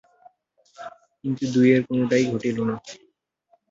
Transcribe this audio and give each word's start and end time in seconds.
কিন্তু 1.23 1.43
দুইয়ের 1.53 1.81
কোনোটাই 1.87 2.23
ঘটিল 2.31 2.57
না। 2.69 2.75